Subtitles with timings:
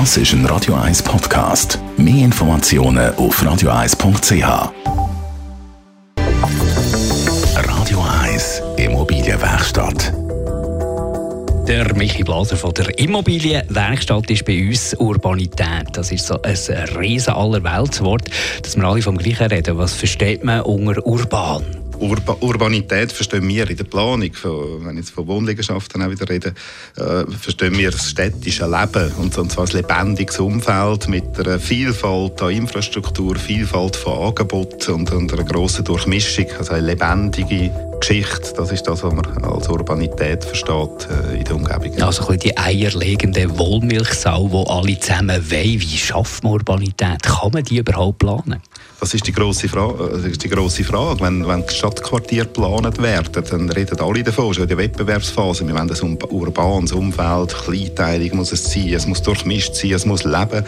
[0.00, 1.78] Das ist ein Radio 1 Podcast.
[1.96, 4.72] Mehr Informationen auf radio1.ch.
[7.54, 10.12] Radio 1 Immobilienwerkstatt.
[11.68, 15.86] Der Michi Blaser von der Immobilienwerkstatt ist bei uns Urbanität.
[15.92, 16.56] Das ist so ein
[16.98, 18.28] riesen Allerweltswort,
[18.64, 19.78] dass wir alle vom Gleichen reden.
[19.78, 21.83] Was versteht man unter urban?
[21.98, 24.30] Urba Urbanität verstehen wir in der Planung,
[24.82, 26.54] wenn ich jetzt von Wohnliegenschaften auch wieder rede,
[26.96, 32.42] äh, verstehen wir das städtische Leben und, und zwar ein lebendiges Umfeld mit einer Vielfalt
[32.42, 38.70] an Infrastruktur, Vielfalt von Angeboten und, und einer grossen Durchmischung, also eine lebendige Geschichte, das
[38.70, 42.02] ist das, was man als Urbanität versteht äh, in der Umgebung.
[42.02, 45.80] Also die eierlegende Wollmilchsau, die alle zusammen wollen.
[45.80, 47.22] Wie schafft man Urbanität?
[47.22, 48.60] Kann man die überhaupt planen?
[49.00, 50.08] Das ist die grosse Frage.
[50.12, 51.20] Das ist die grosse Frage.
[51.20, 55.90] Wenn, wenn Stadtquartiere geplant werden, dann reden alle davon, schon in der Wettbewerbsphase, wir wollen
[55.90, 60.64] ein urbanes Umfeld, kleinteilig muss es sein, es muss durchmischt sein, es muss leben.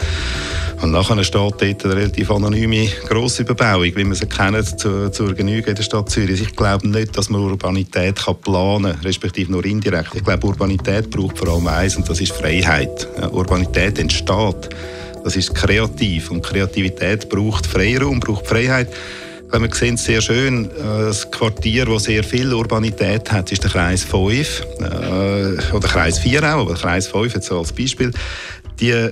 [0.81, 5.71] Und nachher steht dort eine relativ anonyme Grossüberbauung, wie wir sie kennen, zu, zur Genüge
[5.71, 6.41] in der Stadt Zürich.
[6.41, 10.13] Ich glaube nicht, dass man Urbanität kann planen kann, respektive nur indirekt.
[10.13, 13.07] Ich glaube, Urbanität braucht vor allem eins, und das ist Freiheit.
[13.31, 14.69] Urbanität entsteht
[15.27, 18.87] das ist kreativ und Kreativität braucht Freiraum, braucht Freiheit.
[19.51, 24.05] Wir sehen sehr schön, äh, das Quartier, das sehr viel Urbanität hat, ist der Kreis
[24.05, 28.13] 5, äh, oder Kreis 4 auch, aber Kreis 5 jetzt als Beispiel.
[28.79, 29.09] Die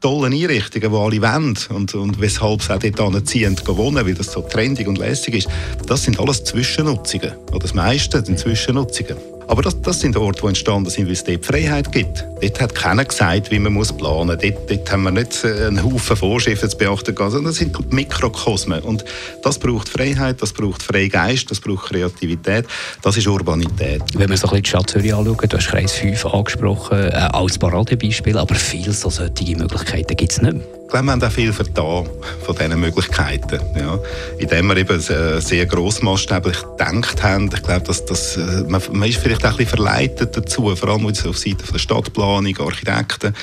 [0.00, 4.32] tollen Einrichtungen, die alle wollen und, und weshalb sie auch dort ziehen, wohnen, weil das
[4.32, 5.48] so trendig und lässig ist,
[5.86, 7.32] das sind alles Zwischennutzungen.
[7.50, 9.37] Oder das meiste sind Zwischennutzungen.
[9.48, 12.24] Aber das, das sind Orte, die entstanden sind, weil es dort Freiheit gibt.
[12.40, 14.38] Dort hat keiner gesagt, wie man muss planen muss.
[14.42, 18.82] Dort, dort haben wir nicht äh, einen Haufen Vorschriften zu beachten, sondern das sind Mikrokosmen.
[18.82, 19.04] Und
[19.42, 22.66] das braucht Freiheit, das braucht Freigeist, das braucht Kreativität.
[23.02, 24.02] Das ist Urbanität.
[24.14, 27.28] Wenn wir so ein bisschen die Stadt Zürich anschauen, du hast Kreis 5 angesprochen, äh,
[27.32, 30.77] als Paradebeispiel, aber viele so solche Möglichkeiten gibt es nicht mehr.
[30.88, 32.08] Ich glaube, wir haben auch viel vertan
[32.46, 33.60] von diesen Möglichkeiten.
[33.78, 33.98] Ja.
[34.38, 37.50] Indem wir eben sehr grossmaßstäblich gedacht haben.
[37.54, 40.88] Ich glaube, dass, dass, äh, man, man ist vielleicht auch ein bisschen verleitet dazu, vor
[40.88, 43.34] allem auf Seite der Stadtplanung, Architekten.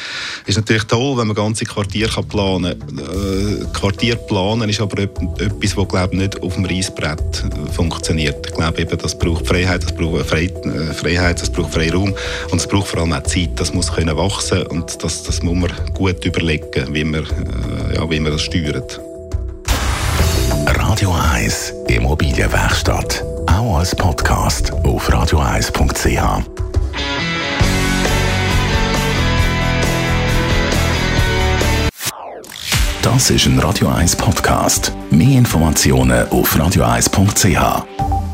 [0.41, 2.97] Es ist natürlich toll, wenn man ganze Quartiere kann planen kann.
[2.97, 8.47] Äh, Quartier planen ist aber etwas, das glaube nicht auf dem Reisbrett äh, funktioniert.
[8.47, 12.11] Ich glaube eben, das braucht Freiheit, das braucht Freiheit, das braucht Freiraum
[12.49, 13.51] und es braucht vor allem auch Zeit.
[13.57, 17.34] Das muss können wachsen und das, das muss man gut überlegen, wie man äh,
[17.93, 18.99] ja, wie man das steuert.
[20.67, 23.23] Radio 1 Immobilienwerkstatt.
[23.47, 26.45] Auch als Podcast auf radio1.ch.
[33.01, 34.91] Das ist ein Radio 1 Podcast.
[35.11, 38.24] Mehr Informationen auf radio1.ch.